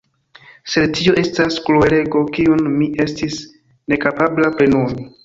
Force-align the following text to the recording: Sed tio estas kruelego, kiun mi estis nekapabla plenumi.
Sed 0.75 0.95
tio 0.99 1.11
estas 1.23 1.57
kruelego, 1.67 2.21
kiun 2.37 2.63
mi 2.79 2.87
estis 3.05 3.37
nekapabla 3.95 4.51
plenumi. 4.57 5.07